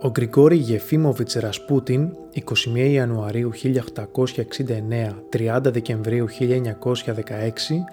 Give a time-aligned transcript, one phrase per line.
[0.00, 2.42] Ο Γκριγκόρη Γεφίμοβιτς Ρασπούτιν, 21
[2.76, 7.84] Ιανουαρίου 1869, 30 Δεκεμβρίου 1916,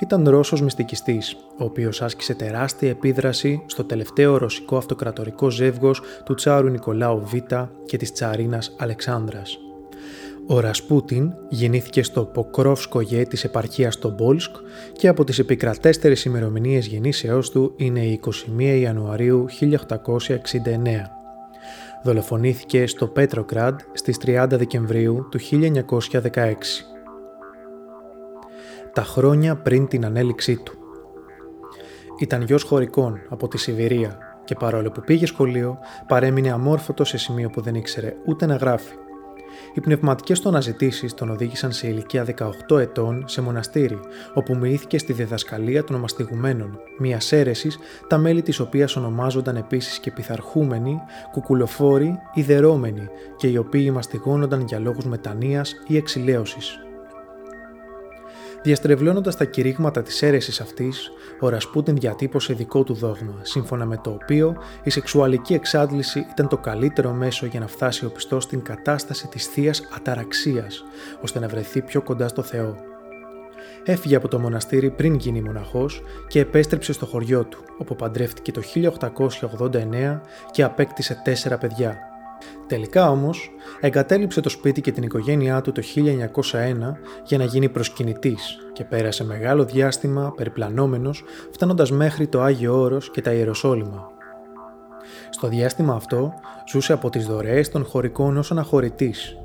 [0.00, 6.68] ήταν Ρώσος μυστικιστής, ο οποίος άσκησε τεράστια επίδραση στο τελευταίο ρωσικό αυτοκρατορικό ζεύγος του Τσάρου
[6.68, 7.34] Νικολάου Β
[7.86, 9.58] και της Τσαρίνας Αλεξάνδρας.
[10.46, 14.56] Ο Ρασπούτιν γεννήθηκε στο Ποκρόφσκογε της επαρχίας των Μπόλσκ
[14.92, 18.20] και από τις επικρατέστερες ημερομηνίες γεννήσεώς του είναι η
[18.58, 21.19] 21 Ιανουαρίου 1869
[22.02, 26.54] δολοφονήθηκε στο Πέτροκραντ στις 30 Δεκεμβρίου του 1916.
[28.92, 30.72] Τα χρόνια πριν την ανέλυξή του.
[32.18, 37.50] Ήταν γιος χωρικών από τη Σιβηρία και παρόλο που πήγε σχολείο παρέμεινε αμόρφωτος σε σημείο
[37.50, 38.94] που δεν ήξερε ούτε να γράφει
[39.74, 42.24] οι πνευματικές του αναζητήσεις τον οδήγησαν σε ηλικία
[42.68, 44.00] 18 ετών σε μοναστήρι,
[44.34, 47.78] όπου μοιήθηκε στη διδασκαλία των ομαστιγουμένων, μια αίρεσης,
[48.08, 51.00] τα μέλη της οποίας ονομάζονταν επίσης και πειθαρχούμενοι,
[51.32, 56.78] κουκουλοφόροι ή δερόμενοι, και οι οποίοι μαστιγώνονταν για λόγους μετανία ή εξηλαίωσης.
[58.62, 64.10] Διαστρεβλώνοντας τα κηρύγματα της αίρεσης αυτής, ο Ρασπούτιν διατύπωσε δικό του δόγμα, σύμφωνα με το
[64.10, 69.28] οποίο η σεξουαλική εξάντληση ήταν το καλύτερο μέσο για να φτάσει ο πιστό στην κατάσταση
[69.28, 70.84] της θεία αταραξίας,
[71.22, 72.76] ώστε να βρεθεί πιο κοντά στο Θεό.
[73.84, 78.62] Έφυγε από το μοναστήρι πριν γίνει μοναχός και επέστρεψε στο χωριό του, όπου παντρεύτηκε το
[79.60, 82.09] 1889 και απέκτησε τέσσερα παιδιά,
[82.70, 88.58] Τελικά όμως, εγκατέλειψε το σπίτι και την οικογένειά του το 1901 για να γίνει προσκυνητής
[88.72, 94.10] και πέρασε μεγάλο διάστημα περιπλανόμενος φτάνοντας μέχρι το Άγιο Όρος και τα Ιεροσόλυμα.
[95.30, 96.32] Στο διάστημα αυτό
[96.68, 99.36] ζούσε από τις δωρεές των χωρικών ως αναχωρητής.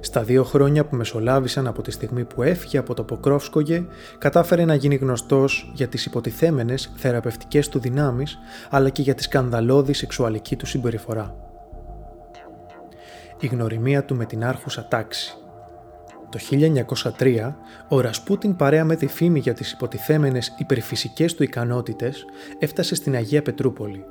[0.00, 3.84] Στα δύο χρόνια που μεσολάβησαν από τη στιγμή που έφυγε από το Ποκρόφσκογε,
[4.18, 8.38] κατάφερε να γίνει γνωστός για τις υποτιθέμενες θεραπευτικές του δυνάμεις,
[8.70, 11.47] αλλά και για τη σκανδαλώδη σεξουαλική του συμπεριφορά
[13.40, 15.36] η γνωριμία του με την άρχουσα τάξη.
[16.30, 16.38] Το
[17.18, 17.54] 1903,
[17.88, 22.24] ο Ρασπούτιν παρέα με τη φήμη για τις υποτιθέμενες υπερφυσικές του ικανότητες
[22.58, 24.04] έφτασε στην Αγία Πετρούπολη.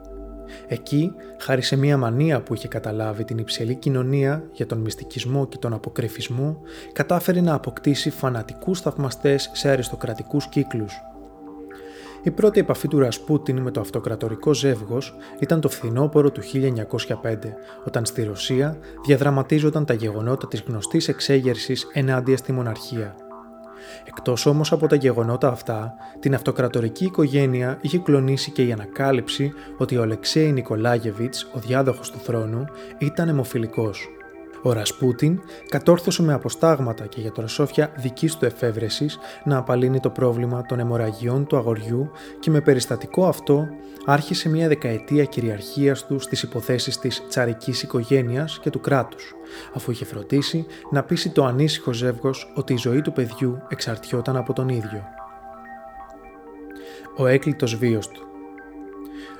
[0.67, 5.57] Εκεί, χάρη σε μια μανία που είχε καταλάβει την υψηλή κοινωνία για τον μυστικισμό και
[5.57, 6.61] τον αποκρεφισμό,
[6.93, 11.01] κατάφερε να αποκτήσει φανατικούς θαυμαστές σε αριστοκρατικούς κύκλους
[12.27, 17.35] η πρώτη επαφή του Ρασπούτιν με το αυτοκρατορικό ζεύγος ήταν το φθινόπωρο του 1905,
[17.85, 23.15] όταν στη Ρωσία διαδραματίζονταν τα γεγονότα της γνωστής εξέγερσης ενάντια στη μοναρχία.
[24.03, 29.97] Εκτός όμως από τα γεγονότα αυτά, την αυτοκρατορική οικογένεια είχε κλονίσει και η ανακάλυψη ότι
[29.97, 32.65] ο Αλεξέη Νικολάγεβιτς, ο διάδοχος του θρόνου,
[32.97, 34.07] ήταν αιμοφιλικός.
[34.61, 40.61] Ο Ρασπούτιν κατόρθωσε με αποστάγματα και για τροσόφια δικής του εφεύρεσης να απαλύνει το πρόβλημα
[40.61, 43.67] των αιμορραγιών του αγοριού και με περιστατικό αυτό
[44.05, 49.33] άρχισε μια δεκαετία κυριαρχίας του στις υποθέσεις της τσαρικής οικογένειας και του κράτους,
[49.73, 54.53] αφού είχε φροντίσει να πείσει το ανήσυχο ζεύγος ότι η ζωή του παιδιού εξαρτιόταν από
[54.53, 55.03] τον ίδιο.
[57.17, 58.26] Ο έκλειτος βίος του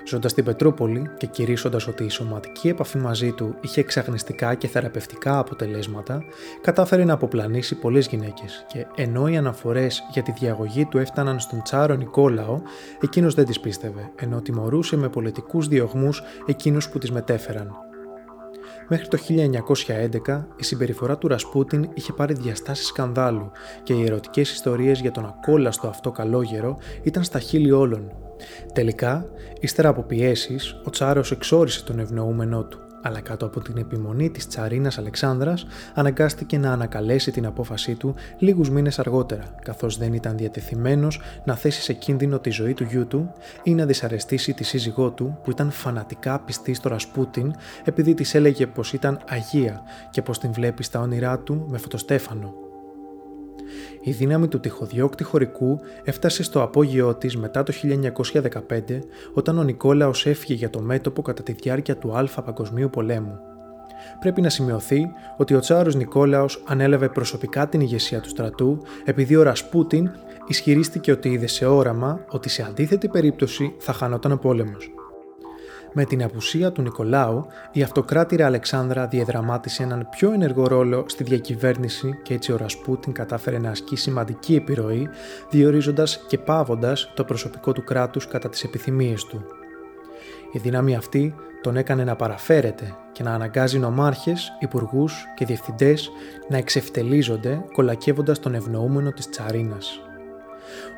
[0.07, 5.39] Ζώντας στην Πετρούπολη και κηρύσσοντας ότι η σωματική επαφή μαζί του είχε εξαγνιστικά και θεραπευτικά
[5.39, 6.23] αποτελέσματα,
[6.61, 11.61] κατάφερε να αποπλανήσει πολλές γυναίκες και ενώ οι αναφορές για τη διαγωγή του έφταναν στον
[11.63, 12.61] Τσάρο Νικόλαο,
[13.01, 17.86] εκείνος δεν τις πίστευε, ενώ τιμωρούσε με πολιτικούς διωγμούς εκείνους που τις μετέφεραν.
[18.89, 19.17] Μέχρι το
[20.27, 23.51] 1911 η συμπεριφορά του Ρασπούτιν είχε πάρει διαστάσεις σκανδάλου
[23.83, 28.11] και οι ερωτικές ιστορίες για τον ακόλαστο αυτό καλόγερο ήταν στα χείλη όλων,
[28.73, 34.29] Τελικά, ύστερα από πιέσεις, ο Τσάρος εξόρισε τον ευνοούμενό του, αλλά κάτω από την επιμονή
[34.29, 40.37] της τσαρίνας Αλεξάνδρας αναγκάστηκε να ανακαλέσει την απόφασή του λίγους μήνες αργότερα, καθώς δεν ήταν
[40.37, 43.31] διατεθειμένος να θέσει σε κίνδυνο τη ζωή του γιού του
[43.63, 47.53] ή να δυσαρεστήσει τη σύζυγό του που ήταν φανατικά πιστή στο Ρασπούτιν
[47.83, 49.81] επειδή της έλεγε πως ήταν αγία
[50.11, 52.66] και πως την βλέπει στα όνειρά του με φωτοστέφανο
[54.07, 58.99] η δύναμη του τυχοδιώκτη χωρικού έφτασε στο απόγειό της μετά το 1915
[59.33, 63.39] όταν ο Νικόλαος έφυγε για το μέτωπο κατά τη διάρκεια του Α Παγκοσμίου Πολέμου.
[64.19, 69.43] Πρέπει να σημειωθεί ότι ο Τσάρος Νικόλαος ανέλαβε προσωπικά την ηγεσία του στρατού επειδή ο
[69.43, 70.09] Ρασπούτιν
[70.47, 74.96] ισχυρίστηκε ότι είδε σε όραμα ότι σε αντίθετη περίπτωση θα χανόταν ο πόλεμος.
[75.93, 82.19] Με την απουσία του Νικολάου, η αυτοκράτηρα Αλεξάνδρα διαδραμάτισε έναν πιο ενεργό ρόλο στη διακυβέρνηση
[82.23, 85.09] και έτσι ο Ρασπούτιν κατάφερε να ασκεί σημαντική επιρροή,
[85.49, 89.45] διορίζοντας και πάβοντας το προσωπικό του κράτους κατά τις επιθυμίες του.
[90.51, 96.09] Η δύναμη αυτή τον έκανε να παραφέρεται και να αναγκάζει νομάρχες, υπουργούς και διευθυντές
[96.49, 100.01] να εξευτελίζονται κολακεύοντας τον ευνοούμενο της τσαρίνας.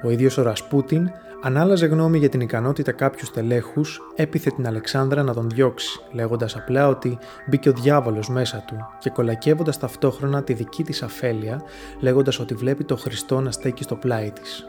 [0.04, 5.24] Ο ίδιος ο Ρασπούτιν Αν άλλαζε γνώμη για την ικανότητα κάποιους τελέχους, έπιθε την Αλεξάνδρα
[5.24, 10.54] να τον διώξει, λέγοντας απλά ότι μπήκε ο διάβολος μέσα του και κολακεύοντας ταυτόχρονα τη
[10.54, 11.62] δική της αφέλεια,
[12.00, 14.66] λέγοντας ότι βλέπει το Χριστό να στέκει στο πλάι της.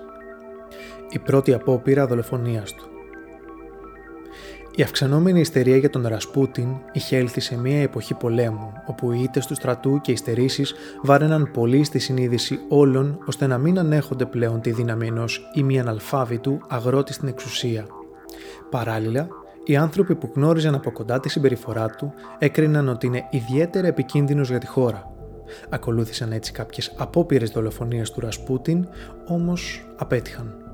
[1.11, 3.00] Η πρώτη απόπειρα δολοφονίας του.
[4.81, 9.47] Η αυξανόμενη ιστερία για τον Ρασπούτιν είχε έλθει σε μια εποχή πολέμου, όπου οι ήττες
[9.47, 14.61] του στρατού και οι στερήσεις βάραιναν πολύ στη συνείδηση όλων ώστε να μην ανέχονται πλέον
[14.61, 17.87] τη δύναμη ενός ημιαναλφάβητου αγρότη στην εξουσία.
[18.71, 19.29] Παράλληλα,
[19.65, 24.59] οι άνθρωποι που γνώριζαν από κοντά τη συμπεριφορά του έκριναν ότι είναι ιδιαίτερα επικίνδυνος για
[24.59, 25.13] τη χώρα.
[25.69, 28.89] Ακολούθησαν έτσι κάποιες απόπειρες δολοφονία του Ρασπούτιν,
[29.27, 30.70] όμως απέτυχαν.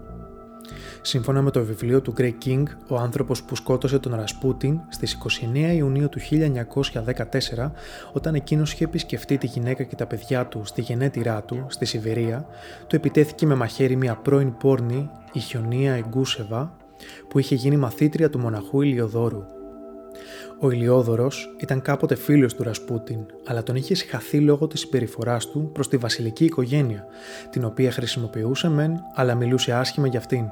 [1.06, 5.19] Σύμφωνα με το βιβλίο του Grey King, ο άνθρωπος που σκότωσε τον Ρασπούτιν στις
[5.55, 7.73] 29 Ιουνίου του 1914,
[8.12, 12.47] όταν εκείνος είχε επισκεφτεί τη γυναίκα και τα παιδιά του στη γενέτειρά του, στη Σιβηρία,
[12.87, 16.76] του επιτέθηκε με μαχαίρι μια πρώην πόρνη, η Χιονία Εγκούσεβα,
[17.29, 19.44] που είχε γίνει μαθήτρια του μοναχού Ηλιοδόρου.
[20.61, 25.70] Ο Ηλιόδωρος ήταν κάποτε φίλος του Ρασπούτιν, αλλά τον είχε συγχαθεί λόγω της συμπεριφοράς του
[25.73, 27.06] προς τη βασιλική οικογένεια,
[27.50, 30.44] την οποία χρησιμοποιούσε μεν, αλλά μιλούσε άσχημα για αυτήν.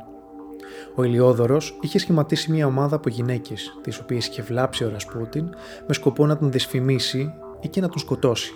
[0.95, 5.49] Ο Ηλιόδωρος είχε σχηματίσει μια ομάδα από γυναίκες, τις οποίες είχε βλάψει ο Ρασπούτιν
[5.87, 8.53] με σκοπό να τον δυσφημίσει ή και να τον σκοτώσει.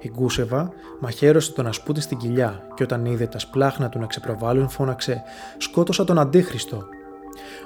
[0.00, 4.68] Η Γκούσεβα μαχαίρωσε τον Ρασπούτιν στην κοιλιά και όταν είδε τα σπλάχνα του να ξεπροβάλλουν
[4.68, 5.22] φώναξε
[5.58, 6.84] «Σκότωσα τον Αντίχριστο».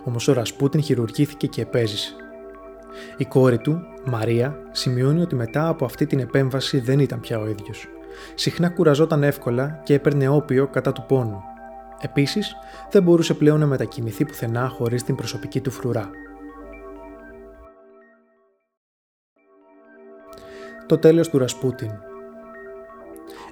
[0.05, 2.15] Όμως ο Ρασπούτιν χειρουργήθηκε και επέζησε.
[3.17, 7.49] Η κόρη του, Μαρία, σημειώνει ότι μετά από αυτή την επέμβαση δεν ήταν πια ο
[7.49, 7.89] ίδιος.
[8.35, 11.43] Συχνά κουραζόταν εύκολα και έπαιρνε όπιο κατά του πόνου
[12.01, 12.57] Επίσης,
[12.91, 16.11] δεν μπορούσε πλέον να μετακινηθεί πουθενά χωρίς την προσωπική του φρουρά.
[20.87, 21.91] Το τέλος του Ρασπούτιν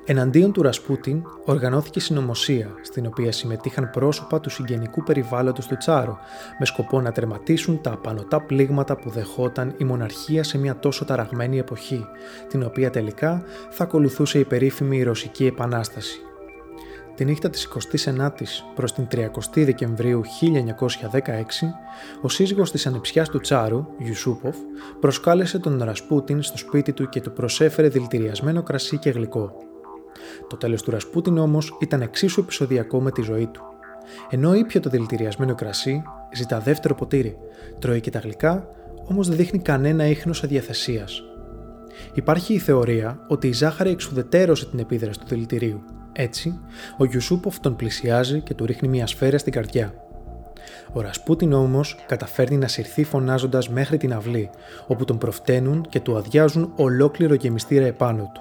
[0.07, 6.19] Εναντίον του Ρασπούτιν οργανώθηκε συνωμοσία, στην οποία συμμετείχαν πρόσωπα του συγγενικού περιβάλλοντος του Τσάρο,
[6.59, 11.59] με σκοπό να τερματίσουν τα απανοτά πλήγματα που δεχόταν η μοναρχία σε μια τόσο ταραγμένη
[11.59, 12.07] εποχή,
[12.49, 16.21] την οποία τελικά θα ακολουθούσε η περίφημη Ρωσική Επανάσταση.
[17.15, 21.75] Τη νύχτα της 29ης προς την 30η Δεκεμβρίου 1916,
[22.23, 24.57] ο σύζυγος της ανεψιάς του Τσάρου, Ιουσούποφ,
[25.01, 29.57] προσκάλεσε τον Ρασπούτιν στο σπίτι του και του προσέφερε δηλητηριασμένο κρασί και γλυκό.
[30.49, 33.63] Το τέλος του Ρασπούτιν όμως ήταν εξίσου επεισοδιακό με τη ζωή του.
[34.31, 36.03] Ενώ ήπια το δηλητηριασμένο κρασί,
[36.35, 37.37] ζητά δεύτερο ποτήρι,
[37.79, 38.69] τρώει και τα γλυκά,
[39.09, 41.23] όμως δεν δείχνει κανένα ίχνος αδιαθεσίας.
[42.15, 45.85] Υπάρχει η θεωρία ότι η ζάχαρη εξουδετέρωσε την επίδραση του δηλητηρίου
[46.17, 46.61] έτσι,
[46.97, 49.95] ο Γιουσούποφ τον πλησιάζει και του ρίχνει μια σφαίρα στην καρδιά.
[50.93, 54.51] Ο Ρασπούτιν όμως καταφέρνει να συρθεί φωνάζοντας μέχρι την αυλή,
[54.87, 58.41] όπου τον προφταίνουν και του αδειάζουν ολόκληρο γεμιστήρα επάνω του.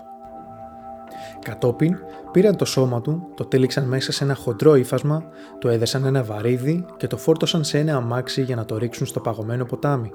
[1.42, 1.98] Κατόπιν
[2.32, 5.24] πήραν το σώμα του, το τέληξαν μέσα σε ένα χοντρό ύφασμα,
[5.60, 9.20] το έδεσαν ένα βαρύδι και το φόρτωσαν σε ένα αμάξι για να το ρίξουν στο
[9.20, 10.12] παγωμένο ποτάμι.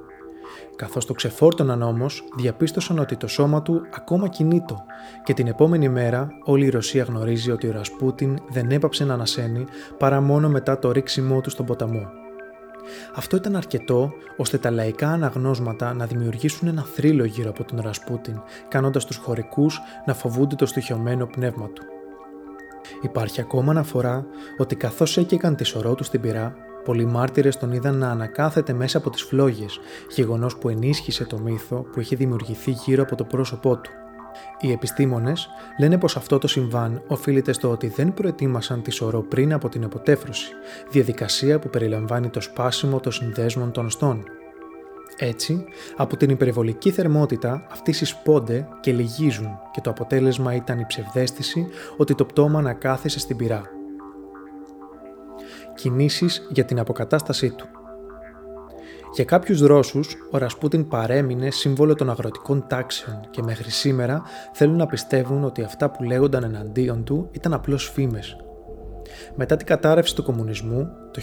[0.76, 4.84] Καθώς το ξεφόρτωναν όμως, διαπίστωσαν ότι το σώμα του ακόμα κινείτο
[5.24, 9.64] και την επόμενη μέρα όλη η Ρωσία γνωρίζει ότι ο Ρασπούτιν δεν έπαψε να ανασένει
[9.98, 12.08] παρά μόνο μετά το ρίξιμό του στον ποταμό.
[13.14, 18.40] Αυτό ήταν αρκετό ώστε τα λαϊκά αναγνώσματα να δημιουργήσουν ένα θρύλο γύρω από τον Ρασπούτιν,
[18.68, 21.82] κάνοντας τους χωρικούς να φοβούνται το στοιχειωμένο πνεύμα του.
[23.02, 24.26] Υπάρχει ακόμα αναφορά
[24.58, 26.54] ότι καθώς έκαιγαν τη σωρό τους στην πυρά,
[26.88, 31.76] Πολλοί μάρτυρες τον είδαν να ανακάθεται μέσα από τις φλόγες, γεγονός που ενίσχυσε το μύθο
[31.76, 33.90] που είχε δημιουργηθεί γύρω από το πρόσωπό του.
[34.60, 35.48] Οι επιστήμονες
[35.78, 39.84] λένε πως αυτό το συμβάν οφείλεται στο ότι δεν προετοίμασαν τη σωρό πριν από την
[39.84, 40.52] αποτέφρωση,
[40.90, 44.24] διαδικασία που περιλαμβάνει το σπάσιμο των συνδέσμων των στών.
[45.18, 45.64] Έτσι,
[45.96, 52.14] από την υπερβολική θερμότητα αυτοί συσπώνται και λυγίζουν και το αποτέλεσμα ήταν η ψευδέστηση ότι
[52.14, 53.77] το πτώμα ανακάθισε στην πυρά
[55.78, 57.66] κινήσεις για την αποκατάστασή του.
[59.14, 64.86] Για κάποιους Ρώσους, ο Ρασπούτιν παρέμεινε σύμβολο των αγροτικών τάξεων και μέχρι σήμερα θέλουν να
[64.86, 68.36] πιστεύουν ότι αυτά που λέγονταν εναντίον του ήταν απλώς φήμες.
[69.34, 71.20] Μετά την κατάρρευση του κομμουνισμού, το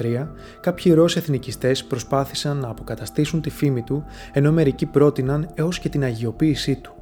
[0.00, 0.28] 1993,
[0.60, 6.02] κάποιοι Ρώσοι εθνικιστές προσπάθησαν να αποκαταστήσουν τη φήμη του, ενώ μερικοί πρότειναν έως και την
[6.02, 6.95] αγιοποίησή του.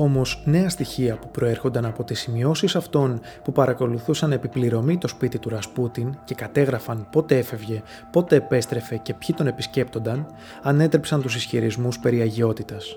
[0.00, 5.48] Όμως, νέα στοιχεία που προέρχονταν από τις σημειώσεις αυτών που παρακολουθούσαν επιπληρωμή το σπίτι του
[5.48, 10.26] Ρασπούτιν και κατέγραφαν πότε έφευγε, πότε επέστρεφε και ποιοι τον επισκέπτονταν,
[10.62, 12.96] ανέτρεψαν τους ισχυρισμούς περί αγιότητας.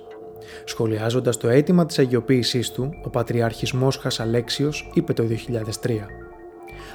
[0.65, 6.07] Σχολιάζοντας το αίτημα της αγιοποίησής του, ο Πατριάρχη Μόσχα Αλέξιος είπε το 2003.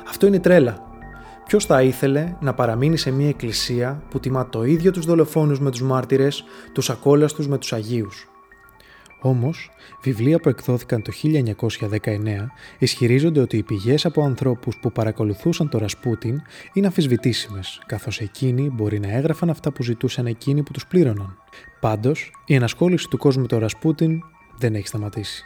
[0.08, 0.78] Αυτό είναι τρέλα.
[1.46, 5.70] Ποιος θα ήθελε να παραμείνει σε μια εκκλησία που τιμά το ίδιο τους δολοφόνους με
[5.70, 8.30] τους μάρτυρες, τους ακόλαστους με τους Αγίους.
[9.20, 9.70] Όμως,
[10.02, 12.46] βιβλία που εκδόθηκαν το 1919
[12.78, 16.42] ισχυρίζονται ότι οι πηγές από ανθρώπους που παρακολουθούσαν το Ρασπούτιν
[16.72, 21.38] είναι αμφισβητήσιμε, καθώς εκείνοι μπορεί να έγραφαν αυτά που ζητούσαν εκείνοι που τους πλήρωναν.
[21.80, 24.22] Πάντως, η ενασχόληση του κόσμου με το Ρασπούτιν
[24.58, 25.44] δεν έχει σταματήσει.